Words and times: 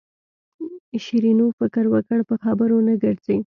شیرینو 1.03 1.45
فکر 1.59 1.83
وکړ 1.89 2.19
په 2.29 2.35
خبرو 2.43 2.77
نه 2.87 2.93
ګرځي. 3.03 3.37